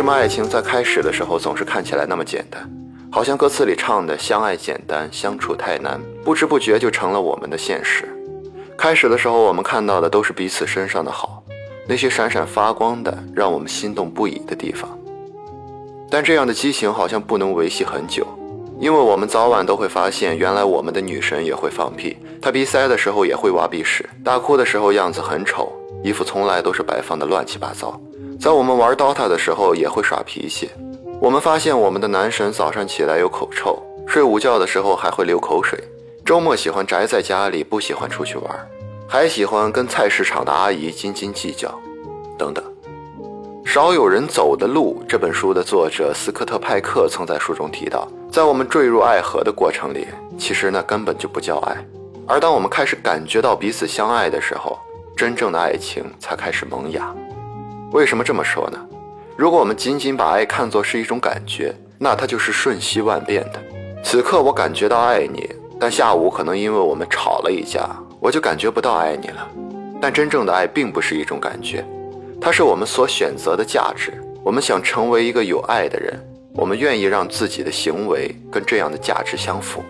[0.00, 2.66] 什么爱情在开始的时候总是看起来那么简单？
[3.12, 8.08] 好像歌词里唱的“相爱简单，相处太难”，不知不觉就成了我们的现实。
[8.78, 11.42] 开始的时候，我们看到的都是彼此身上的好，
[11.86, 14.88] 那些闪闪发光的、让我们心动不已的地方。
[16.10, 18.26] 但这样的激情好像不能维系很久，
[18.78, 25.70] 因为我们早晚都会发现，原来我们的女神也会放屁，她鼻塞的时候也会挖鼻屎，大哭的时候样子很丑，
[26.02, 28.00] 衣服从来都是摆放的乱七八糟。
[28.40, 30.70] 在我们玩 DOTA 的时候也会耍脾气。
[31.20, 35.78] 我们发现我们的男神早上起来有口臭，睡午觉的时候还会流口水，
[36.24, 38.68] 周末喜欢宅在家里，不喜欢出去玩，
[39.06, 41.78] 还喜欢跟菜市场的阿姨斤斤计较，
[42.38, 42.64] 等等。
[43.66, 51.76] 少有人走的路这本书的作者斯科特派克曾在书中提到，在我们坠入爱河的过程里，其实那根本就不叫爱，
[52.26, 54.78] 而当我们开始感觉到彼此相爱的时候，
[55.14, 57.14] 真正的爱情才开始萌芽。
[57.92, 58.78] 为什么这么说呢？
[59.36, 63.60] 如果我们仅仅把爱看作是一种感觉，那它就是瞬息万变的。
[64.02, 67.88] 此刻我感觉到爱你，但下午可能因为我们吵了一架，
[68.20, 69.48] 我就感觉不到爱你了。
[70.00, 71.84] 但真正的爱并不是一种感觉，
[72.40, 74.12] 它是我们所选择的价值。
[74.44, 76.18] 我们想成为一个有爱的人，
[76.54, 79.82] 我们愿意让自己的行为跟这样的价值相符。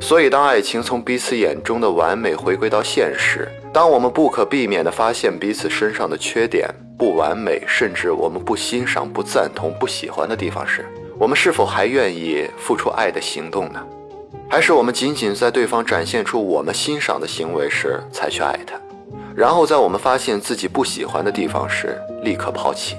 [0.00, 6.68] 所以，当爱情从彼此眼中的完美回归到现实，当我们不可避免地发现彼此身上的缺点。
[6.96, 10.86] 不完美，甚至我们不欣赏、不赞同、不喜欢的地方时，
[11.18, 13.84] 我们是否还愿意付出爱的行动呢？
[14.48, 18.76] 还是我们仅仅在对方展现出我们欣赏的行为时才去爱他，
[19.34, 22.96] 然后在我们发现自己不喜欢的地方时立刻抛弃？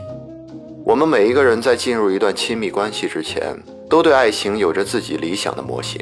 [0.83, 3.57] 我们每一个人在进入一段亲密关系之前，
[3.89, 6.01] 都对爱情有着自己理想的模型。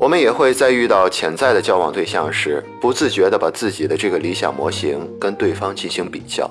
[0.00, 6.48] 我们也会在遇到潜在的交往对象时，不自觉地把自己的这个理想模型跟对方进行比较。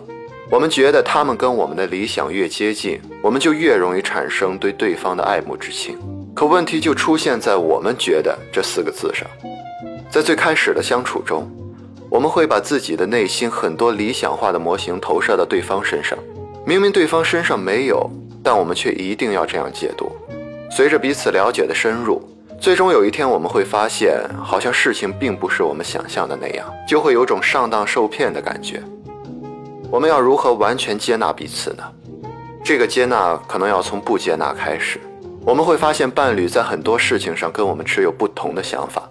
[0.50, 5.98] 我们觉得他们跟我们的理想越接近，我们就越容易产生对对方的爱慕之情。
[6.36, 9.26] 可问题就出现在“我们觉得”这四个字上。
[10.10, 11.50] 在最开始的相处中，
[12.10, 16.20] 我们会把自己的内心很多理想化的模型投射到对方身上。
[16.66, 18.10] 明明对方身上没有，
[18.44, 20.12] 但我们却一定要这样解读。
[20.70, 22.22] 随着彼此了解的深入，
[22.60, 28.82] 最终有一天我们会发现，好像事情并不是我们想象的那样，就会有种上当受骗的感觉。
[29.92, 31.84] 我们要如何完全接纳彼此呢？
[32.64, 35.00] 这个接纳可能要从不接纳开始。
[35.46, 39.10] 我们会发现，伴侣在很多事情上跟我们持有不同的想法。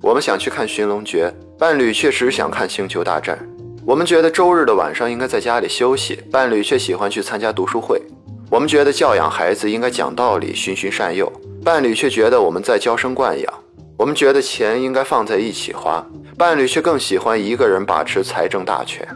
[0.00, 3.36] 我们想去看《寻龙诀》，伴侣却只想看《星球大战》。
[3.84, 8.02] 我们觉得周日的晚上应该在家里休息，伴侣却喜欢去参加读书会。
[8.50, 11.30] 我们觉得教养孩子应该讲道理、循循善诱，
[11.62, 13.54] 伴侣却觉得我们在娇生惯养。
[13.98, 16.04] 我们觉得钱应该放在一起花，
[16.38, 19.06] 伴侣却更喜欢一个人把持财政大权，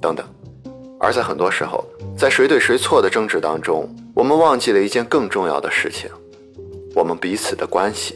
[0.00, 0.24] 等等。
[1.00, 1.84] 而在很多时候，
[2.16, 6.08] 在谁对谁错的争执当中，我们忘记了一件更重要的事情：
[6.94, 8.14] 我们彼此的关系。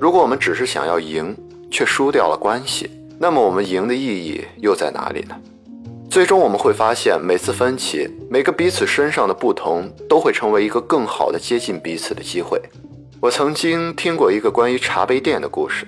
[0.00, 1.36] 如果我们只是想要赢，
[1.70, 2.90] 却输掉了关系，
[3.20, 5.36] 那么我们赢的意义又在哪里呢？
[6.10, 12.60] 最终我们会发现，每次分歧，每个彼此身上的不同，都会成为一个更好的接近彼此的机会。
[13.22, 15.86] 我曾经听过一个关于茶杯店的故事：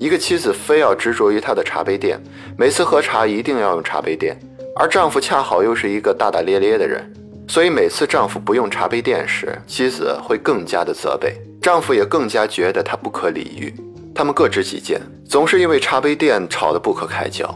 [0.00, 2.20] 一个妻子非要执着于她的茶杯店，
[2.58, 4.36] 每次喝茶一定要用茶杯店。
[4.74, 7.08] 而丈夫恰好又是一个大大咧咧的人，
[7.46, 13.72] 所以每次丈夫不用茶杯垫时，妻子会更加的责备，丈夫也更加觉得他不可理喻。
[14.12, 17.48] 他们各执己见，总是因为茶杯垫吵得不可开交。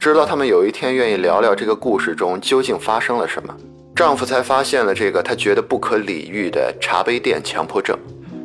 [0.00, 3.54] 直到他们有一天愿意聊聊这个故事中究竟发生了什么，
[3.94, 7.98] 丈夫才发现了这个他觉得不可理喻的茶杯垫强迫症。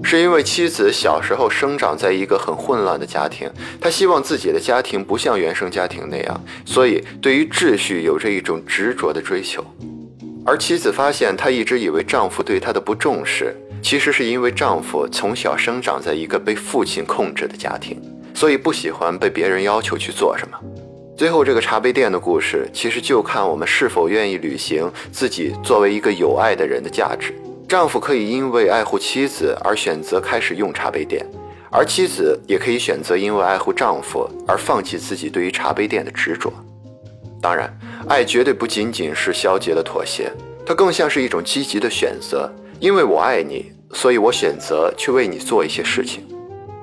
[0.04, 3.50] 是因为妻子小时候生长在一个很混乱的家庭，
[3.80, 9.64] 她希望自己的家庭不像原生家庭那样，所以对于秩序有着一种执着的追求。
[10.46, 18.02] 而妻子发现，她一直以为丈夫对她的不重视，其实是因为丈夫从小生长在一个被父亲控制的家庭，
[18.34, 20.58] 所以不喜欢被别人要求去做什么。
[21.16, 27.34] 最后，这个茶杯店的故事，其实就看我们是否愿意履行自己作为一个有爱的人的价值。
[27.70, 31.24] 丈夫可以因为爱护妻子而选择开始用茶杯垫，
[31.70, 36.52] 而妻子也可以选择因为爱护丈夫而放弃自己对于茶杯垫的执着。
[37.40, 37.72] 当然，
[38.08, 40.32] 爱绝对不仅仅是消极的妥协，
[40.66, 42.52] 它更像是一种积极的选择。
[42.80, 46.24] 因为我爱你，所以我选择去为你做一些事情。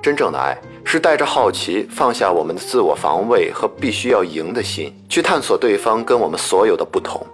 [0.01, 7.27] 真正的爱是带着好奇，放下我们的自我防卫和必须要赢的心，去探索对方跟我们所有的不同。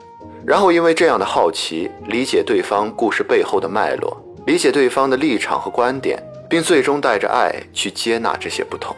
[0.45, 8.95] 然后，因为这样的好奇，理解对方故事背后的脉络，理解对方的立场和观点，并最终带着爱去接纳这些不同。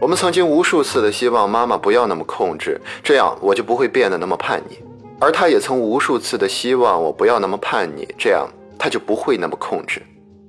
[0.00, 4.78] 我们曾经无数次的希望妈妈不要那么控制，这样我就不会变得那么叛逆。
[5.20, 10.02] 而她也曾无数次的希望我不要那么叛逆，这样她就不会那么控制。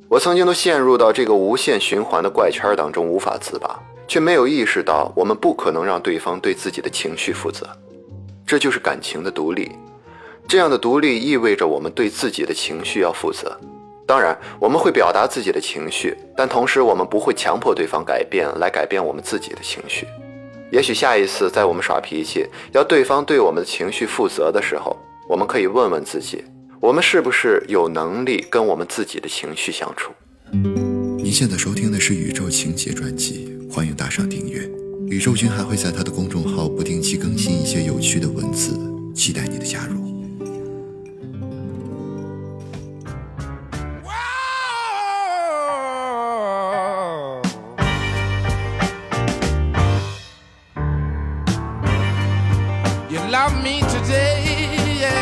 [0.07, 7.67] 我曾经都陷入到这个无限循环的怪圈当中无法自拔，却没有意识到我们不可能让对方对自己的情绪负责。
[8.45, 9.71] 这就是感情的独立，
[10.47, 13.57] 这样的独立意味着我们对自己的情绪要负责。
[14.07, 20.05] 当然，我们会表达自己的情绪，但同时我们不会强迫对方改变来改变我们自己的情绪。
[20.71, 24.95] 也许下一次在我们耍脾气，要对方对我们的情绪负责的时候，
[25.27, 26.43] 我们可以问问自己：
[26.79, 30.11] 我们是不是有能力跟我们自己的情绪相处？
[31.17, 34.69] 您现在收听的是《宇宙情节》专辑，欢迎打赏订阅。
[35.07, 38.79] 宇宙君还会在他的公众号不定期更新一些有趣的文字，
[39.15, 40.04] 期待你的加入。
[53.45, 54.41] Love me today,
[54.99, 55.21] yeah,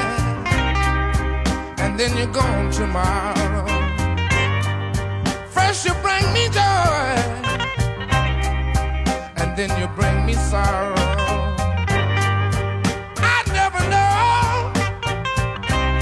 [1.79, 3.65] and then you're gone tomorrow.
[5.49, 7.05] First you bring me joy,
[9.41, 10.95] and then you bring me sorrow.
[13.35, 14.71] I never know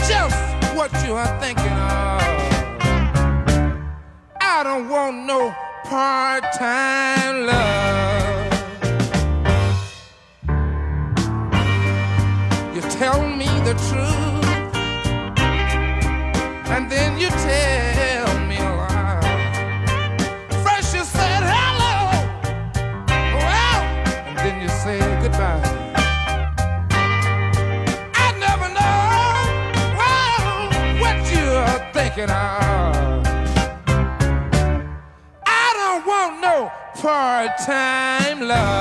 [0.08, 0.42] just
[0.76, 2.22] what you are thinking of.
[4.40, 8.21] I don't want no part-time love.
[13.02, 14.76] Tell me the truth,
[16.70, 19.22] and then you tell me a lie.
[20.64, 21.96] First you said hello,
[23.40, 23.82] well,
[24.28, 25.64] and then you say goodbye.
[28.24, 29.10] I never know,
[30.00, 30.46] well,
[31.02, 33.26] what you're thinking of.
[35.48, 36.72] I don't want no
[37.02, 38.81] part-time love.